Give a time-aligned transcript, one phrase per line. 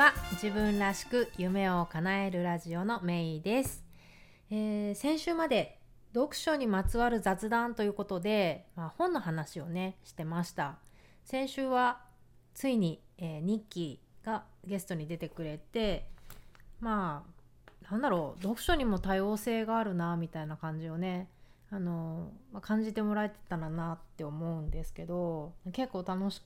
[0.00, 3.84] は自分らしく夢を叶えるラジオのメイです、
[4.50, 5.78] えー先週まで
[6.14, 10.78] 読書にまつわる雑談ということで、まあ、本の話をねしてました。
[11.26, 12.00] 先週は
[12.54, 16.08] ついに、えーニッキーがゲストに出てくれて
[16.80, 17.26] ま
[17.82, 21.28] あなんだろう読書にも多様性があるなみたいな感じをね
[21.70, 26.40] あの、まあ感じてもらえてたらなって思うんですけど結構楽し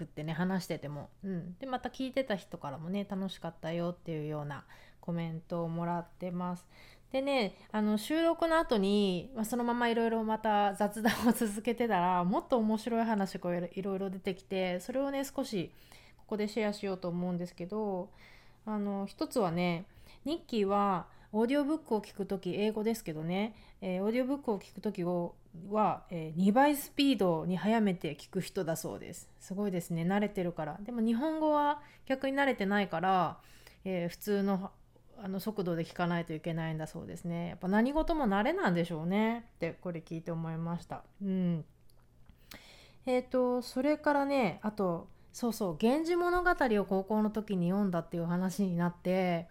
[0.00, 4.64] くってね話してても、うん、でまた聞いてた人からもね楽しかったよっていうような
[5.00, 6.66] コメントをもらってます。
[7.12, 15.72] でねあの収録の後に、まあ、そのままいろいろまた雑談を続けてたらもっと面白い話がいろいろ出てきてそれをね少し
[16.18, 18.10] ここでシェアしようと思うんですけど
[18.64, 19.86] あの一つはね
[20.24, 25.34] ニッキーはオーディオブックを聞く時英語ですけどね、えーオーディオブックを聞く時を
[25.70, 29.28] は、えー2倍スピードに早めて聞く人だそうです。
[29.40, 30.02] すごいですね。
[30.02, 30.78] 慣れてるから。
[30.82, 33.38] でも日本語は逆に慣れてないから、
[33.84, 34.70] えー普通の
[35.22, 37.48] あの速度で聞かないといけないんだそうですね。
[37.48, 39.44] やっぱ何事も慣れなんでしょうね。
[39.56, 41.02] ってこれ聞いて思いました。
[41.22, 41.64] うん。
[43.06, 49.48] えっ、とそれからねあとそうそう「源氏物語」を高校の時に読んだっていう話になって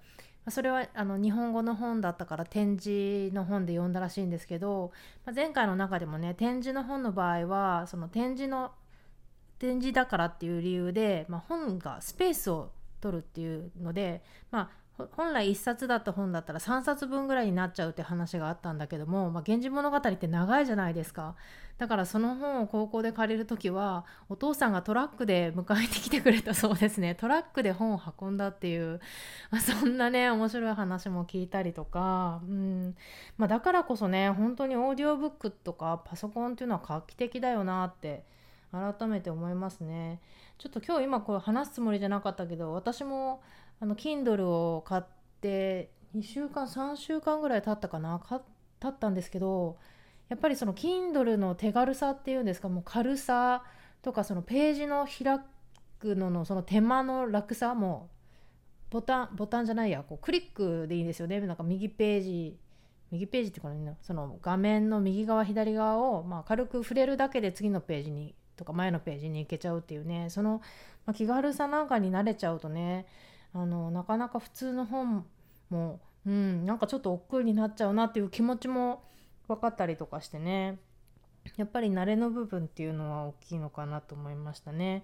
[0.52, 4.91] それはあの日本語の本だったから展示の本で読んだらしいんですけど、
[5.25, 8.72] まあ前回の中でもね展示の本の場合はその展示の
[9.59, 14.69] 展示だからっていう理由で、まあ、本がスペースを取るっていうので、まあ、
[15.16, 21.36] 本来1冊だった本だったら3冊分ぐらいになっちゃうって話があったんだけども「まあ、源氏物語」って長いじゃないですか。
[21.78, 27.16] だからその本を高校で借りる時はお父さんがトラックで迎えに来てくれたそうですね。
[27.16, 29.00] トラックで本を運んだっていう、
[29.50, 32.95] まあ、そんなね面白い話も聞いたりとか、うん。
[33.38, 38.25] まあ、だからこそね本当にオーディオブックとかパソコンっていうのは画期的だよなって
[38.72, 40.20] 改めて思いますね。
[40.58, 43.41] ちょっと今日今これ話すつもりじゃなかったけど私も
[43.80, 45.03] あの Kindle を買っ
[45.41, 48.41] て2週間3週間ぐらい経ったかなか
[48.79, 49.78] 経ったんですけど
[50.28, 53.63] やっぱりその Kindle の手軽さっていうんですかもう軽さ
[54.02, 55.40] とかそのページの開
[56.00, 58.09] くののその手間の楽さも
[58.90, 61.40] ボタンボタンじゃないやこうクリックでいいんですよね。
[61.41, 62.58] なんか右ページ
[63.12, 70.62] 右ページっていうかねその画面の右側左側を、まあ、軽く触れるだけで次のページにとか前のページに行けちゃうっていうねその、
[71.06, 73.06] まあ、気軽さなんかに慣れちゃうとね
[73.53, 75.25] あのなかなか普通の本
[75.70, 79.02] も、うん、なんかちょっと億劫になっちゃうなっていう気持ちも
[79.47, 80.78] 分かったりとかしてね
[81.56, 85.03] やっぱり慣れの部分っていうのは大きいのかなと思いましたね。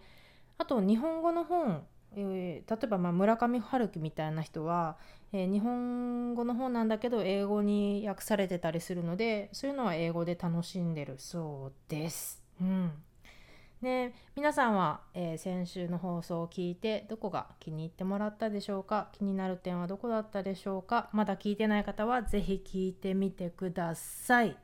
[0.58, 1.84] あと日本語の本、
[2.16, 4.98] えー例えばまあ村上春樹みたいな人は、
[5.32, 12.44] えー日本語の本なんだけど英語に訳されてたりするのでそういうのは英語で楽しんでるそうです。
[12.62, 12.92] うん
[13.86, 19.10] で皆さんは、えー先週の放送を聞いてどこが気に入ってもらったでしょうか？
[19.14, 21.08] 気になる点はどこだったでしょうか？
[21.14, 24.58] まだ聞いてない方はぜひ聞いてみてください。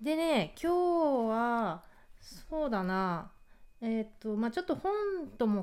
[0.00, 1.82] でね今日は
[2.48, 3.30] そうだな。
[3.82, 4.92] えっ、とまあちょっと本
[5.36, 5.62] とも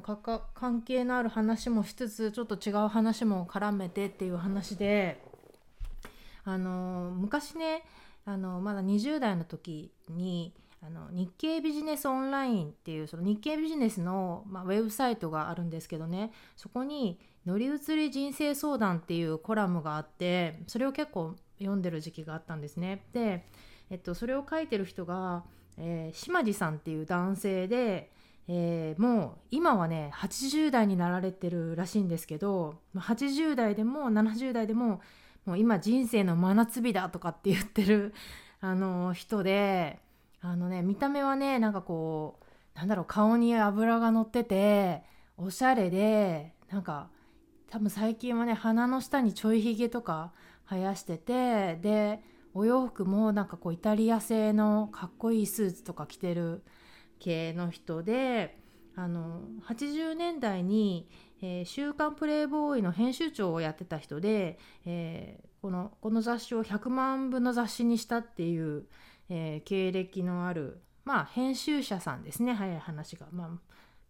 [0.53, 5.19] 関係のある話もしつつちょっと違う話も絡めてっていう話で
[6.43, 7.83] あの昔ね
[8.25, 10.53] あのまだ20代の時に
[10.85, 23.05] あの日経ビジネスオンラインっていうその日経ビジネスの、まあ、ウェブサイトがあるんですけどねそこに「乗り移り人生相談」っていうコラムがあってそれを結構読んでる時期があったんですね。
[23.13, 23.45] で、
[23.89, 25.45] えっと、それを書いてる人が、
[25.77, 28.11] えー島地さんっていう男性で、
[28.49, 34.99] えーもう今はね80代になられてるらしいんですけど80代でも70代でも
[35.45, 38.13] もう今人生の真夏日だとかって言ってる
[38.59, 39.99] あの人で
[40.45, 42.37] あのね見た目はねなんかこ
[42.75, 45.01] うなんだろう顔に油が乗ってて
[45.37, 47.09] おしゃれでなんか
[47.69, 50.33] 多分最近はね鼻の下にちょいひげとか
[50.69, 52.19] 生やしててで
[52.53, 56.63] お洋服もなんかこうイタリア製のかっこいいスーツとか着てる
[57.19, 58.59] 系の人で
[58.95, 61.07] あの80年代に
[61.41, 68.85] えー週刊プレイボーイ」の編集長をやってた人で、えーこのこの雑誌を100万部の雑誌にしたっていう、
[69.29, 72.53] えー経歴のある、まあ、編集者さんですね。
[72.53, 73.49] 早い話が、まあ、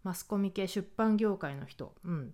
[0.04, 2.34] マスコミ系出版業界の人、うん、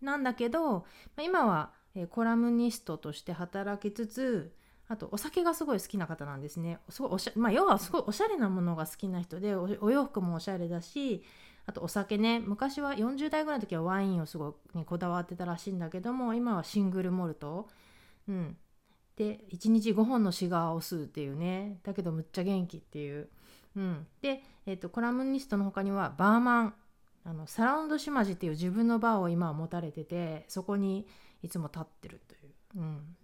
[0.00, 0.84] なんだけど、
[1.22, 4.52] 今は、えーコラムニストとして働きつつ
[4.88, 6.78] あとお酒がすごい好きな方なんですね。
[6.88, 11.22] すごいおしゃ、まあ、要はすごいおしゃれなものが好きな人でお洋服もおしゃれだし
[11.66, 12.40] あとお酒ね。
[12.40, 17.68] 昔は40代ぐらいの時はワインをすごく、ね、こだわってたらしいんだけども今はシングルモルト、
[18.28, 18.56] うん、
[19.18, 21.80] で1日5本のシガーを吸うっていうね。
[21.82, 23.28] だけどむっちゃ元気っていう、
[23.74, 26.74] うん、で、えっとコラムニストの他にはバーマン。
[27.24, 31.06] あのサラウンド島地っていう自分のバーを今は持たれててそこに
[31.42, 33.16] いつも立ってるという、うん、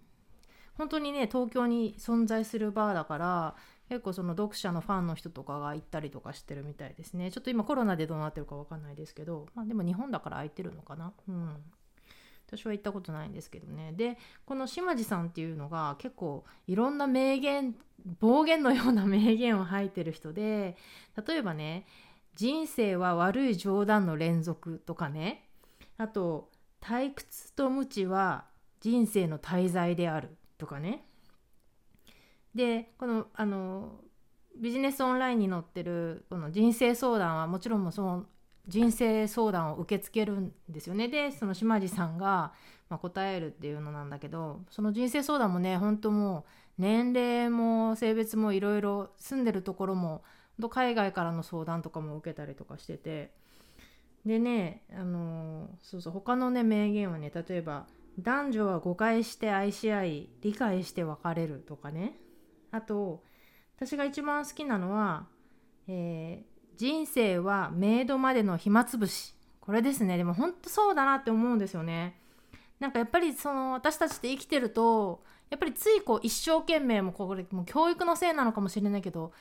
[0.77, 3.55] 本当にね東京に存在するバーだから
[3.89, 7.31] 結構その読者のファンの人とかが行ったりとかしてるみたいですね。
[7.31, 11.13] ちょっと今コロナでどうなってるか分かんないですけどまあでも日本だから空いてるのかな。
[11.27, 11.55] うん。
[12.57, 13.93] 私は行ったことないんですけどね。
[13.93, 17.75] でこの島地さんっていうのが結構いろんな名言
[18.19, 20.77] 暴言のような名言を吐いてる人で
[21.27, 21.85] 例えばね
[22.35, 25.43] 人生は悪い冗談の連続とかね。
[25.97, 26.49] あと
[26.81, 28.45] 退屈と無知は
[28.81, 31.05] 人生の滞在であるとかね。
[32.53, 33.99] でこのあの
[34.57, 38.25] ビジネスオンラインに載ってるこの人生相談はもちろんもその
[38.67, 41.07] 人生相談を受け付けるんですよね。
[41.07, 42.53] でその島地さんが、
[42.89, 46.45] まあ、答えるっていうのなんだけどその人生相談もね本当も
[46.77, 50.23] う年齢も性別もいろいろ住んでるところも
[50.69, 53.31] 海外からの相談とかも受けたりとかしてて。
[54.25, 57.85] でねあのそうそう他のね名言はね例えば
[58.19, 62.17] 「男女は誤解して愛し合い理解して別れる」とかね。
[62.71, 63.23] あと
[63.77, 65.27] 私が一番好きなのは、
[65.87, 69.33] えー、人生はメイドまでの暇つぶし。
[69.61, 70.17] これですね。
[70.17, 72.19] でも本当そうだなって思うんですよね。
[72.79, 79.31] なんかやっぱりその私たちって生きてるとやっぱりついこう一生懸命もこれもう教育のせいなのかもしれないけど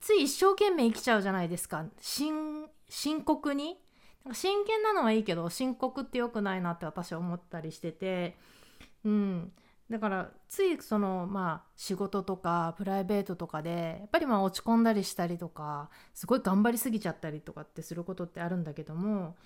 [0.00, 1.84] つい一生懸命生きちゃうじゃないですか。
[2.00, 3.78] 深刻に。
[4.24, 8.36] なんか真剣なのはいいけど深刻って良くないなって私は思ったりしてて。
[9.04, 9.52] うん。
[9.90, 19.36] だからついそのまあ仕事とかプライベートとかでやっぱりまあ落ち込んだりしたりとかすごい頑張りすぎちゃったりとかってすることってあるんだけども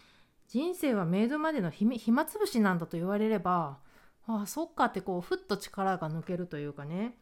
[0.48, 3.78] 人生はメイドまでの暇つぶしなんだと言われれば
[4.26, 7.16] ああそっかってこうふっと力が抜けるというかね。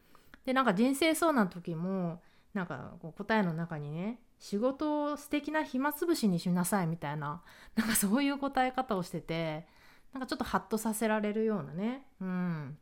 [0.45, 2.21] でなんか人生そうな時も
[2.53, 7.43] なんかこう答えの中にね仕事を素敵な暇つぶしにしなさいみたいな
[7.75, 9.67] なんかそういう答え方をしてて
[10.13, 12.05] なんかちょっとハッとさせられるようなね。
[12.19, 12.77] うん。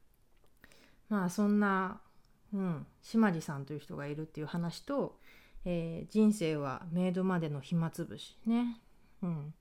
[1.09, 2.01] まあそんな、
[2.53, 5.19] うん、島地さんという人がいるっていう話と、
[5.65, 8.79] えー、人生はメイドまでの暇つぶしね、
[9.21, 9.53] うん、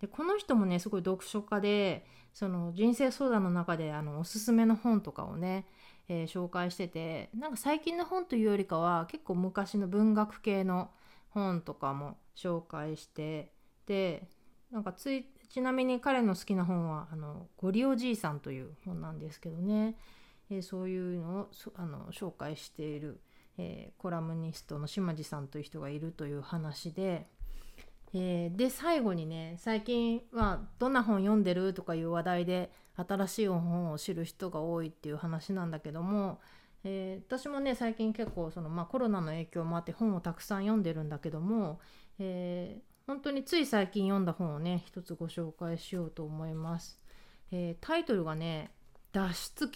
[0.00, 5.64] でこの人もねすごい読書家でその人生相談の中であのおすすめの本とかをね
[6.08, 10.90] えー、紹介しててなんか最近の本というよりかは結構昔の文学系の
[11.30, 13.52] 本とかも紹介して
[13.86, 14.28] で
[14.70, 19.96] なんかついちなみに彼の好きな本は「あのゴリおじいさん」という本なんですけどね、
[20.50, 23.20] えー、そういうのをあの紹介している、
[23.58, 27.26] えー、コラムニストの島地さんという人がいるという話で。
[28.14, 36.40] えー、で最後にね最近はどんな本読んでるとかいう話題で新しい本を知る人が多いっていう話なんだけども、
[36.84, 41.80] え、私もね最近結構その、まあ、コロナの影響もあって本をたくさん読んでるんだけども、
[42.18, 47.00] えー、本当につい最近読んだ本をね一つご紹介しようと思います。
[47.52, 48.72] えタイトルがね
[49.12, 49.68] 「脱出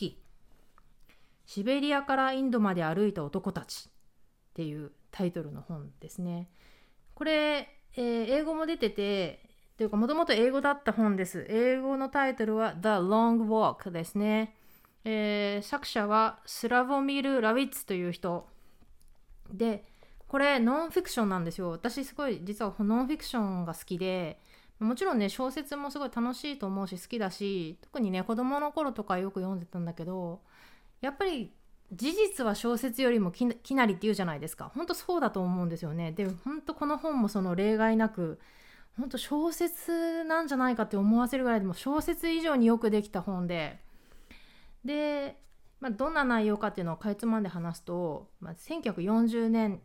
[1.50, 6.48] シベリアからインドまで歩いた男たち」っていうタイトルの本ですね。
[7.12, 9.42] これえー、英語も出てて、
[9.76, 11.44] というかもともと英語だった本です。
[11.48, 14.54] 英語のタイトルは The Long Walk ですね。
[15.02, 18.48] えー、作者はスラボミル・ラウィッツという人。
[19.50, 19.84] で、
[20.28, 21.70] これノンフィクションなんですよ。
[21.70, 24.40] 私すごい実はノンフィクションが好きで、
[24.78, 30.40] もちろんね小説もすごい楽しいと思うし好きだし特にね子供の頃とかよく読んでたんだけど
[31.00, 31.52] やっぱり
[31.92, 34.70] 事実は小説よりもきなりって言うじゃないですか。
[34.74, 36.12] 本当そうだと思うんですよね。
[36.12, 38.38] で本当この本もその例外なく
[38.96, 43.80] 本当小説なんじゃないかって思わせるぐらいでも小説以上によくできた本で。
[44.84, 45.36] で、
[45.80, 49.80] まあ、どんな内容かっていうのをかいつまんで話すと、まあ、1940年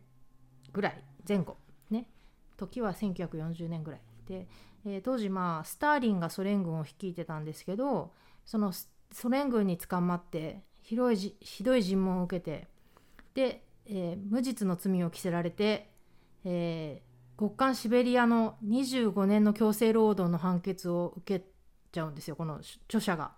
[0.72, 1.56] ぐらい前後
[1.90, 2.08] ね。
[2.56, 4.00] 時は1940年ぐらい。
[4.26, 4.48] で、
[4.84, 8.12] えー、当時まあスターリンがソ連軍を率いてたんですけど
[8.44, 8.72] その
[9.12, 12.68] ソ連軍に捕まって広いひどい尋問を受けて
[13.34, 15.90] で、えー、無実の罪を着せられて、
[16.44, 21.44] えー、極寒シベリアの25年の強制労働の判決を受け
[21.90, 23.32] ちゃうんですよこの著者が、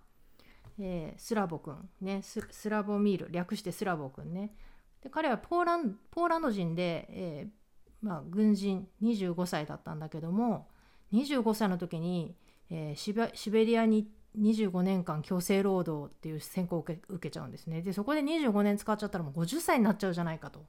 [0.79, 4.53] えー、スラボくんねスラボミール略してスラボくんね。
[5.01, 10.67] で彼はポーランポーランド人で、えーまあ、軍人25歳だったんだけども
[11.13, 12.35] 25歳の時に、
[12.69, 17.81] えー、シベリアに行って25年間強制労働っていう選考を受け受けちゃうんですね。
[17.81, 20.65] でそこで25年使っちゃったらもう50歳になっちゃうじゃないかと。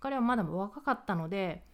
[0.00, 1.64] 彼はまだ若かったので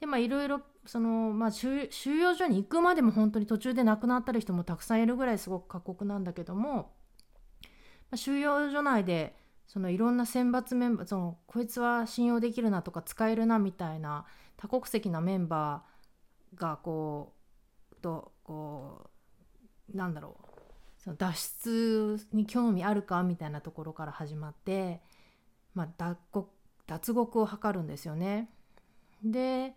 [0.00, 6.90] でまあいろいろその、まあ、収容所に行くまでも本当に途中で亡くなったり人もたくさんいるぐらいすごく過酷なんだけども、ま
[8.12, 9.34] あ、収容所内で
[9.66, 17.34] そのいろんな選抜メンバーそのこいつは信用できるなとか使えるなみたいな多国籍なメンバーがこ
[17.92, 19.10] うとこ
[19.92, 20.45] うなんだろう
[21.06, 25.00] その脱出に興味あるかみたいなところから始まって、
[25.72, 26.50] まあ、脱獄
[26.88, 28.48] 脱獄を図るんですよね。
[29.24, 29.74] で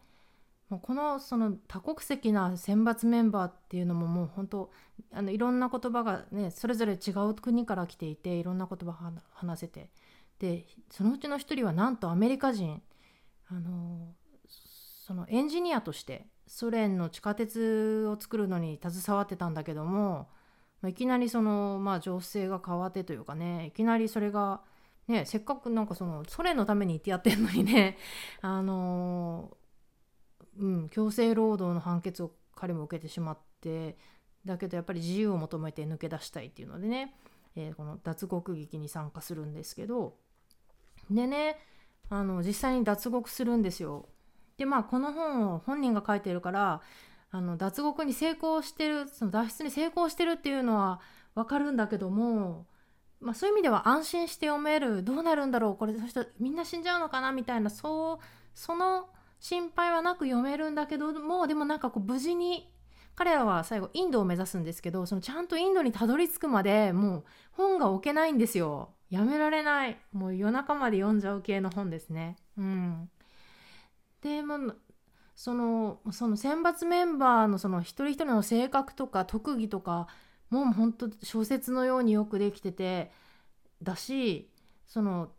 [0.69, 4.71] もうこのその多国籍な選抜メンバーっていうのももう本当
[5.11, 8.95] あのいろんな言葉がねそれぞれ違う国から来ていていろんな言葉
[9.33, 9.89] 話せて
[10.39, 12.81] でそのうちの一人はなんとアメリカ人
[13.49, 14.13] あの
[14.47, 20.27] そのエンジニアとしてソ連の地下鉄を作るのに携わってたんだけども、
[20.81, 24.61] ま、いきなりその、まあ、情勢が変わってというかねいきなりそれが、
[25.07, 27.97] ね、せっかくなんかそのソ連のために言ってやってんのにね
[28.41, 29.55] あの
[30.57, 33.97] うん、強制労働の判決を彼も受けてしまって
[34.45, 37.15] だけどやっぱり自由を求めて抜け出したいっていうのでね、
[37.55, 40.15] えー、この脱獄劇に参加するんですけど
[41.09, 41.57] でね
[42.09, 44.07] あの実際に脱獄するんですよ。
[44.57, 46.81] でまあこの本を本人が書いてるから
[47.31, 50.99] あの脱獄に成功してるその脱出に成功してるっていうのは
[51.35, 52.65] 分かるんだけども、
[53.21, 59.09] まあ、そういう意味では安心して読めるどうなるんだろうこれそしてみんな死んじゃうのかなみたいなそうその
[59.39, 62.71] 心配はなく読めるんだけどもでもなんかこう無事に
[63.15, 68.93] 彼らは最後インドを目指すんですけどそのちゃんとインドにたどり着くまでもう本が置けないんですよ。
[69.09, 69.97] やめられない。
[70.13, 72.37] もう夜中まで読んじゃう系の本ですね。
[72.57, 73.09] うん。
[74.21, 74.73] でも
[75.39, 80.07] そのその選抜メンバーのその一人一人の性格とか特技とか
[80.49, 83.09] もう本当小説のようによくできてて
[83.81, 84.49] だし
[84.85, 85.29] その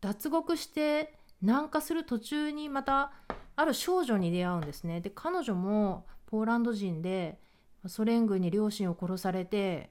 [0.00, 1.12] 脱獄して
[1.42, 3.12] 南下する途中にまた
[3.54, 5.02] ある少女に出会うんですね。
[5.02, 7.38] で彼女もポーランド人で
[7.86, 9.90] ソ連軍に両親を殺されて、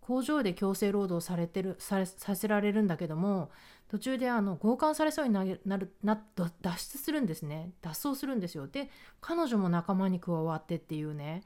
[0.00, 3.50] 工場で強制労働されてるさせられるんだけども
[3.88, 5.60] 途中であの強姦されそうになる
[6.02, 6.22] な
[6.60, 7.72] 脱出するんですね。
[7.80, 8.66] 脱走するんですよ。
[8.66, 8.90] で
[9.20, 11.42] 彼女も仲間に加わってっていうね。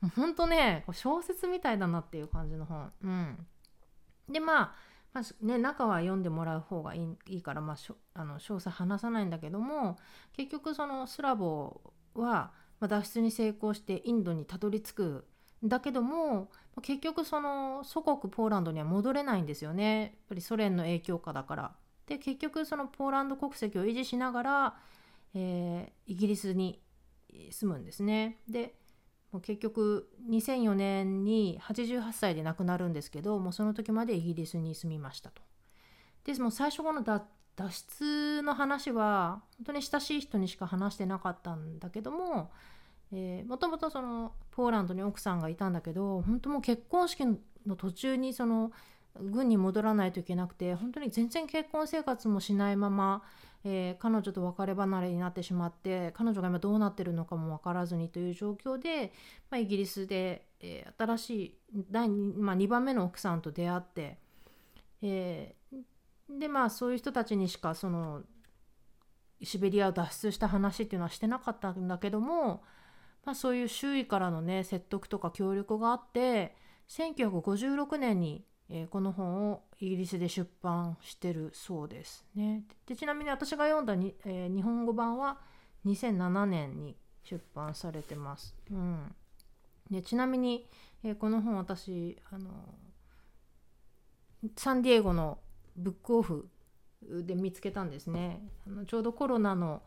[0.00, 2.92] もうほんとね小説みたいだなっていう感じの本。
[3.02, 3.46] うん。
[4.28, 4.74] でまあ
[5.12, 9.98] まあね、中は読んでもらう方がいいいいから、まあ、しょあの詳細話さないんだけども
[10.34, 11.82] 結局そのスラボ
[12.14, 15.26] は、まあ、脱出に成功してインドにたどり着く
[15.62, 20.00] だけども結局その祖国ポーランドには戻れないんですよね。
[20.00, 21.72] やっぱりソ連の影響下だから。
[22.06, 24.76] で結局そのポーランド国籍を維持しながら、
[25.34, 26.80] えー、イギリスに
[27.50, 28.38] 住むんですね。
[28.48, 28.74] で
[29.30, 35.42] もう結局2004年に88歳で亡くなるんですけどもうその時までイギリスに住みましたと。
[36.24, 37.24] でも最初この脱
[37.70, 42.50] 出の話は本当に親しい人にしか話してなかったんだけども
[43.46, 43.90] もともと
[44.50, 47.24] ポーランドに奥さんがいたんだけど本当もう結婚式
[47.66, 48.72] の途中にその
[49.20, 53.22] 軍に戻らないといけなくて本当に全然結婚生活もしないまま
[53.64, 59.12] えー、彼女と別れ離れになってしまって彼女が今どうなってるのかも分からずにという状況で、
[59.50, 61.58] まあ、イギリスで、えー、新しい
[61.90, 64.18] 第 2,、まあ、2番目の奥さんと出会って、
[65.02, 68.22] えー、でまあそういう人たちにしかその
[69.42, 72.62] シベリアを脱出した話っていうのはしてなかったんだけども、
[73.24, 76.56] まあ、そういう周囲からのね説得とか協力があって
[76.88, 82.64] 1956年にえー、この本をイギリスで出版してるそうですね。
[82.86, 85.38] でちなみに私が読んだに、えー、日本語版は
[85.86, 88.54] 2007年に出版されてます。
[88.70, 89.14] うん、
[89.90, 90.66] でちなみに、
[91.04, 92.50] えー、この本私あの
[94.56, 95.38] サンディエゴの
[95.76, 96.48] ブックオフ
[97.02, 98.40] で見つけたんですね。
[98.66, 99.82] あのちょうどコロナの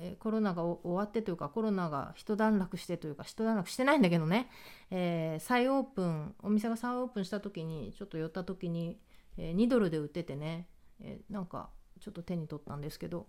[0.00, 4.50] えコロナが終わってというかコロナが一段落してというか一段落してないんだけどね、
[4.90, 8.98] えー、再オープンお店が再オープンした時にちょっと寄った時に、
[9.36, 10.68] えー、2ドルで売っててね、
[11.00, 11.70] えー、なんか
[12.00, 13.26] ちょっと手に取ったんですけど、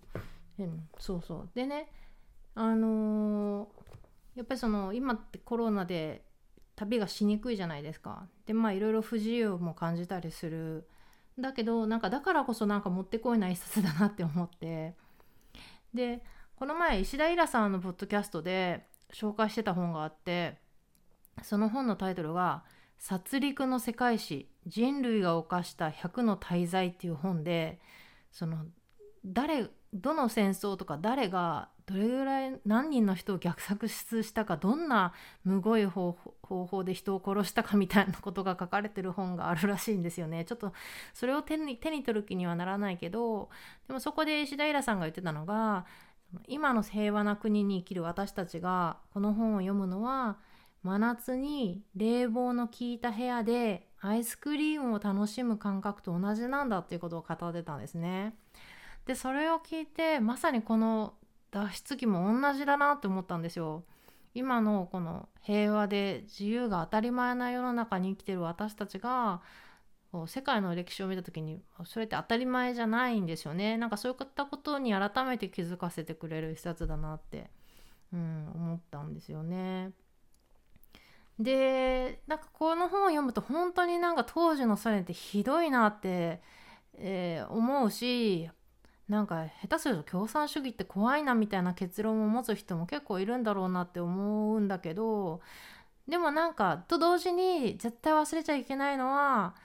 [0.60, 1.50] うん、そうそう。
[1.56, 1.92] でね
[2.56, 3.70] あの
[4.36, 6.24] やっぱりその今ってコロナで
[6.76, 8.28] 旅がしにくいじゃないですか。
[8.46, 10.88] でまあいろいろ不自由も感じたりする。
[11.38, 14.96] だけどなんかだからこそなんか持ってこいな一冊だなって思って。
[15.94, 16.24] で
[16.60, 20.58] この前石田イラさんのポッドキャストで紹介してた本があって
[21.42, 22.66] その本のタイトルが
[23.00, 27.80] 「殺戮の世界史人類が犯した100の大罪」っていう本で
[28.34, 28.66] その
[29.26, 35.14] 誰どの戦争とか誰がどれぐらい何人の人を虐殺したかどんな
[35.46, 36.12] むごい方
[36.44, 40.44] 法で人を殺したかみたいなことが書かれてる本があるらしいんですよね。
[40.44, 40.74] ちょっと
[41.14, 43.50] それを手に手に取る気にはならないけど
[43.88, 45.86] でもそこで石田イラさんが言ってたのが
[46.48, 50.38] 今の平和な国に生きる私たちがこの本を読むのは
[50.84, 58.36] 真夏に冷房の効いた部屋でアイスクリームを楽しむ感覚と同じなんだっていうことを語ってたんですね。
[59.06, 61.16] でそれを聞いてまさにこの
[61.52, 63.84] 脱出機も同じだなって思ったんですよ。
[64.34, 69.42] 今のこの平和で自由が当たり前な世の中に生きてる私たちが
[70.28, 77.52] 世界の歴史を見た時にそれって当たり前じゃないんですよねなんかそういったことに改めて気づかせてくれる一冊だなって、
[78.12, 79.92] うん、思ったんですよね。
[81.40, 86.42] でなんかこの本を読むと本当になんか当時のソ連ってひどいなって、
[86.96, 88.50] えー、思うし
[89.08, 95.40] なんか下手すると共産主義って怖いなみたいな結論を持つ人も結構いるんだろうなって思うんだけど
[96.10, 99.56] でもなんかと同時に絶対忘れちゃいけないのは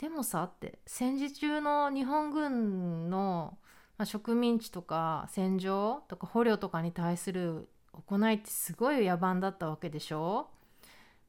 [0.00, 3.58] でもさって戦時中の日本軍の、
[3.98, 10.48] まあ、植民地とか戦場とか捕虜とかに対する行いってすごい野蛮だったわけでしょ？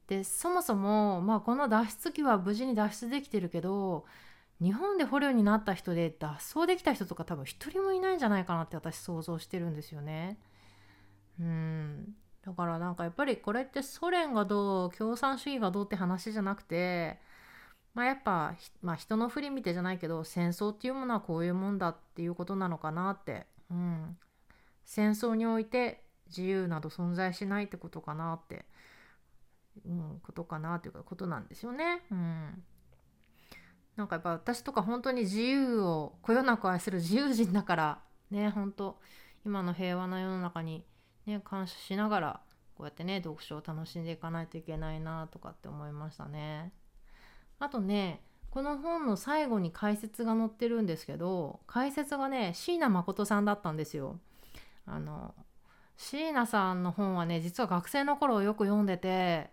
[0.06, 4.06] でそもそも、まあ、この脱出機は無事に脱出できてるけど
[4.60, 10.38] 日本で捕虜になった人で脱走できた人とか多分一人もいないんじゃないかなって私想像してるんですよね。
[11.38, 17.18] うんだからなんかやっぱりこれってソ連がどう共産主義がどうって話じゃなくて
[17.94, 24.16] まあ、やっぱ、まあ、人の振り見てじゃないけど戦争っていうものはこういうもんだっていうことなのかなって、うん、
[24.84, 28.64] 戦争において自由など存在しないってことかなって、
[29.86, 32.00] うん、ことかなっていうことなんですよね。
[32.10, 32.62] うん、
[33.96, 37.98] なんかやっぱ私とか本当に自由をこよなく愛する自由人だから
[38.30, 38.98] ね本当
[39.44, 40.84] 今の平和な世の中に、
[41.26, 42.40] ね、感謝しながら
[42.74, 46.72] こうやってね読書を楽しんでいかないといけないなとかって思いましたね。
[47.62, 54.18] あとねこの本の最後に解説が載ってるんですけど解説がね椎名誠さんだったんですよ。
[54.84, 55.32] あの
[55.96, 59.50] 椎名さんの本はね実は学生の頃よく読んでて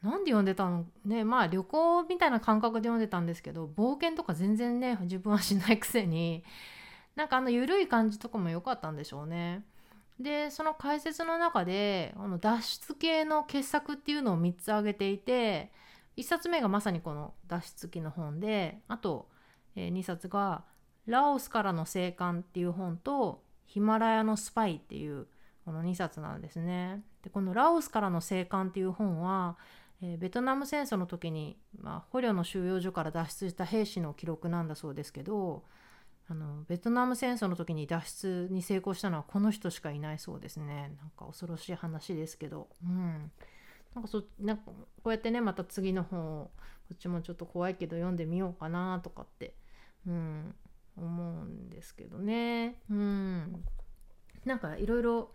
[0.00, 0.86] なんで読んでたの？
[1.04, 6.44] ねまあ旅行みたいな感覚で読んでたんですけど冒険とか全然ね自分はしないくせに
[7.16, 9.64] なんかあの緩い感じとかも良かったんでしょうね。
[10.20, 15.72] でその解説の中であの脱出系の傑作っていうのを3つ挙げていて
[16.16, 19.28] 1冊目がまさにこの脱出記の本であと、
[19.76, 20.64] えー、2冊が
[21.06, 25.26] 「ラオスからの生還」っていう本と「ヒマラヤのスパイ」っていう
[25.64, 27.02] この2冊なんですね。
[27.22, 29.56] でこの「ラオスからの生還」っていう本は、
[30.02, 35.64] えー、ベトナム戦争の時に、まあ、捕虜の収容所から脱出した兵士の記録なんだそうですけど
[36.28, 40.94] あのベトナム戦争の時に脱出に成功したのはこの人しかいないそうですね。
[40.98, 42.68] なんか恐ろしい話ですけど。
[42.84, 43.32] うん
[43.94, 44.74] なんかそなんかこ
[45.06, 49.54] うやってねまた次の本をこっちもちょっと怖いけど読んでみようかなとかって、
[50.06, 50.54] うん、
[50.96, 52.76] 思うんですけどね。
[52.90, 53.64] うん、
[54.44, 55.30] なんかいろいろ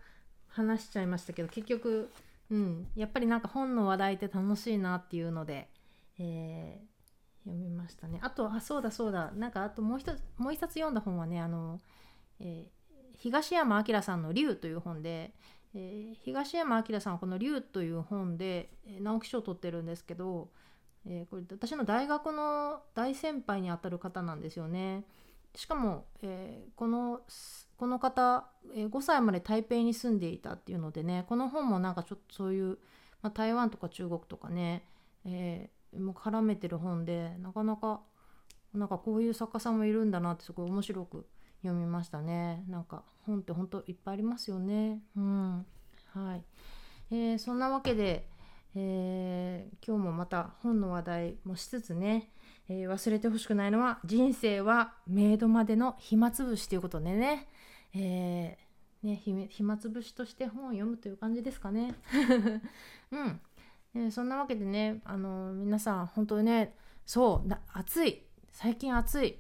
[0.48, 2.10] 話しちゃいましたけど結局、
[2.50, 5.70] うん、やっぱりなんか本の話題って楽しいなっていうので、
[6.18, 8.20] えー、読みましたね。
[8.22, 11.82] あとあそうだそうだなんかあともう一つもう一冊読んだ本はねあの、
[12.40, 15.34] えー、東山明さんの「竜」という本で
[15.78, 20.50] えー、東山明さんはこの「竜」という本で、え、直木賞を取ってるんですけど、
[21.06, 25.04] えー、これ私の大学の大先輩にあたる方なんですよね。
[25.54, 27.22] しかも、えこの
[27.78, 32.78] この方、え5歳まで台北に住んでいたっていうのでねこの本もなんかちょっとそういう、
[33.22, 34.86] まあ、台湾とか中国とかね、
[35.26, 38.02] えもう絡めてる本でなかなか
[38.74, 41.26] なんかこういう作家さんもいるんだなってすごい面白く
[41.62, 42.64] 読みましたね。
[42.68, 45.02] なんか本って本当いっぱいありますよね。
[45.16, 45.66] うん。
[46.16, 46.44] はい、
[47.12, 48.30] えー、そんなわけで、
[48.74, 52.32] えー、今日もまた本の話題もしつつね、
[52.70, 57.50] えー、忘れてほしくないのは人生はメイドまでの暇つぶしということでね,、
[57.94, 61.96] えー、ね暇つぶしとして本を読むという感じですかね。
[63.12, 63.42] うん、
[63.96, 68.24] え、そんなわけでねあの皆さん本当にねそう暑い。
[68.52, 69.38] 最近暑い。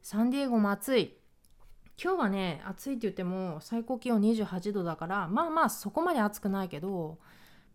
[0.00, 1.17] サンディエゴも暑い。
[2.02, 7.18] 今日はね暑いって言っても最高気温28度だからまあまあそこまで暑くないけど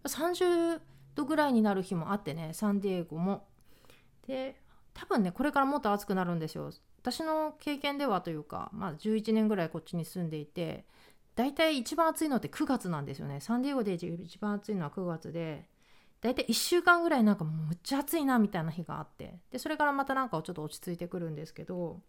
[0.06, 0.80] 30
[1.16, 3.46] 度ぐらいになる日もあってねサンディエゴも。
[4.28, 4.56] で
[4.94, 6.72] 多分ねこれからもっと暑くなるんですよ。
[7.02, 10.86] 私の経験ではというか、まあ、11年ぐらいこっちに住んでいて
[11.36, 13.42] 大体一番暑いのって9月なんですよね。
[13.42, 15.68] サンディエゴで一番暑いのは9月で
[16.22, 22.00] 大体1週間ぐらいなんかむっちゃ暑いなみたいな日があってでそれからまたなんかちょっと落ち着いてくるんですけど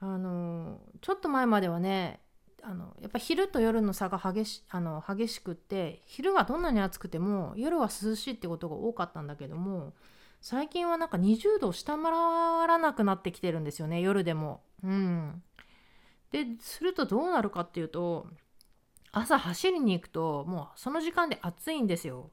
[0.00, 2.20] あのちょっと前まではね
[2.62, 9.94] あのやっぱ昼と夜の差が激しあの激しくって昼はどんなに暑くても夜は涼しいってことが多かったんだけども
[10.40, 12.10] 最近はなんか20度を下回
[12.66, 14.62] らなくなってきてるんですよね夜でも。
[14.82, 15.42] うん、
[16.30, 18.26] でするとどうなるかっていうと
[19.12, 22.30] 朝走りに行くともうその時間で暑いんですよ。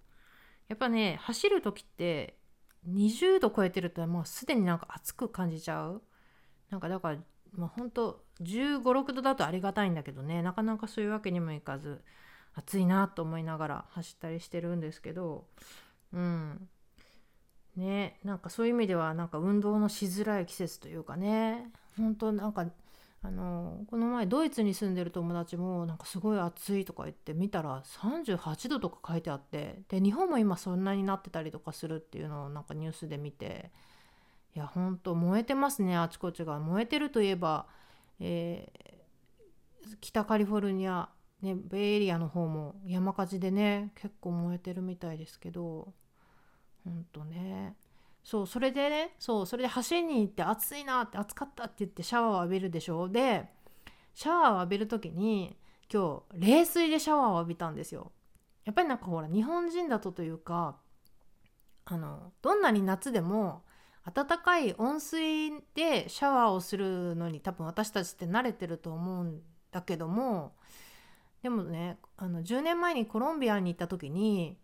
[0.68, 2.38] やっぱね走る時って
[2.90, 6.02] 20度超えてるともうすでになんか暑く感じちゃう。
[6.70, 7.18] なんかだから
[7.56, 10.42] まあ、本当1 5 6度だとありがたいんだけどね。
[10.42, 12.02] なかなかそういうわけにもいかず
[12.56, 15.48] 暑いなと思いながら走ったりしてるんですけど。
[16.14, 16.70] うん。
[17.76, 21.72] ねなんかそういう意味ではなんか運動のしづらい季節というかね。
[21.98, 22.66] 本当なんか
[23.24, 29.82] あのこの前ドイツに住んでる友達もなんかすごい暑いとか言って見たら38度とか書いてあって。
[29.90, 33.72] で日本も今そんなになってたりとかするっていうのをなんかニュースで見て。
[34.56, 36.60] いや本当燃えてますねあちこちが。
[36.60, 37.66] 燃えてるといえば、
[38.20, 41.10] えー、北カリフォルニア、
[41.42, 45.94] ね、ベイエリアの方も山火事でね結構燃えてるみたいですけど
[46.84, 47.76] 本当ね。
[48.24, 53.10] そうそれでねそうそれで走りに行って暑いなって暑かったって言ってシャワーを浴びるでしょ。
[53.10, 53.50] で
[54.14, 55.58] シャワーを浴びる時に
[55.92, 58.12] 今日冷水でシャワーを浴びたんですよ。
[58.66, 60.78] やっぱりなんかほら日本人だとというか
[61.86, 63.64] あのどんなに夏でも
[64.06, 70.54] 温かい温水でシャワーをするのに多分私たちって慣れてると思うんだけども
[71.42, 74.58] でもねあの10年前にコロンビアに行った時に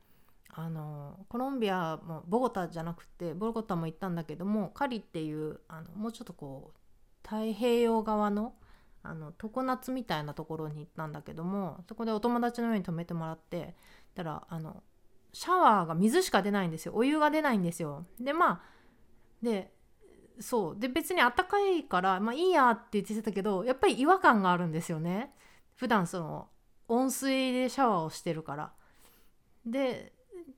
[0.50, 8.54] あのコロンビアもボゴタじゃなくてボゴタも行ったんだけどもカリっていうあのもうちょっとこう太平洋側の
[9.02, 13.76] あの常夏みたいなところに行ったんだけどもそこでお友達の上に泊めてもらって
[14.14, 14.84] たらあの
[15.32, 16.94] シャワーが水しか出ないんですよ。
[16.96, 18.06] お湯が出ないんですよ。
[18.20, 18.62] でまあ
[19.42, 19.74] で
[20.40, 20.80] そう。
[20.80, 25.34] で別にあったかいからまあいいやって言ってたけどやっぱり違和感があるんですよね。
[25.76, 26.48] 普段その
[26.88, 28.74] 温水でシャワーをしてるから。
[29.66, 30.14] で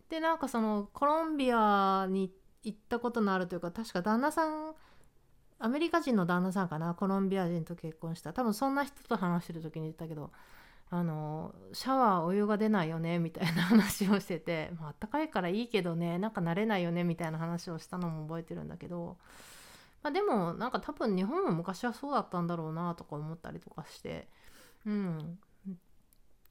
[0.10, 2.32] でなんかそのコロンビアに
[2.64, 4.74] 行ったことのあるというか確か旦那さん
[5.60, 6.94] アメリカ人の旦那さんかな？
[6.94, 8.34] コロンビア人と結婚した。
[8.34, 10.32] 多分そんな人と話してる時に言ったけど。
[10.94, 19.18] あのシャワーお湯が出ないよねみたいな話をしてて、 まあったかいからいいけどねなんか慣れないよねみたいな話をしたのも覚えてるんだけど、
[20.04, 24.28] まあ、でもなんか多分日本も昔はそうだったんだろうなとか思ったりとかして
[24.86, 25.40] うん。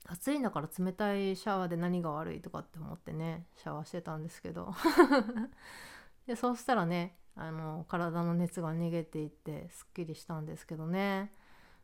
[0.06, 4.74] 暑いんだから冷たいシャワーで何が悪いとかって思ってねシャワーしてたんですけど。
[6.26, 11.32] でそうしたらねあの体の熱が逃げていってすっきりしたんですけどね。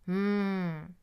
[0.06, 0.96] うん。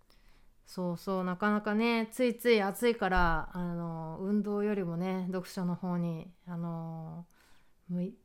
[0.65, 7.25] そうそうなかなかねついつい暑いからあの運動よりもね読書の方にあの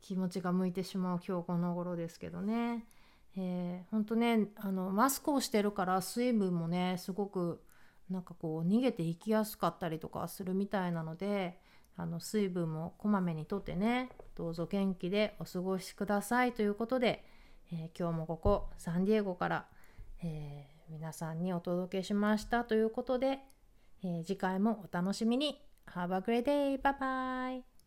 [0.01, 2.85] 気持ちが向いてしまう今日この頃ですけどね。
[3.37, 7.61] えー、ほんとねあのマスクをしてるから水分もねすごく
[8.09, 11.59] なんかこう逃げていきやすかったりとかするみたいなので
[11.95, 17.23] あの水分もこまめにとってねどうぞ元気でお過ごしくださいということで、
[17.71, 19.65] えー、今日もここサンディエゴから、
[20.23, 23.39] えー皆さんにお届けしましたということで、
[24.03, 25.61] えー、次回もお楽しみに。
[25.87, 26.81] Have a great day!
[26.81, 27.78] Bye bye!